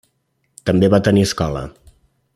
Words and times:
També 0.69 0.89
va 0.95 1.01
tenir 1.09 1.27
escola. 1.29 1.63